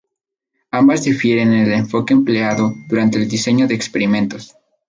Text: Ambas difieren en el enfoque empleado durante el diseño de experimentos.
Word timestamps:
Ambas 0.71 1.03
difieren 1.03 1.53
en 1.53 1.65
el 1.67 1.73
enfoque 1.73 2.15
empleado 2.15 2.73
durante 2.89 3.19
el 3.19 3.29
diseño 3.29 3.67
de 3.67 3.75
experimentos. 3.75 4.55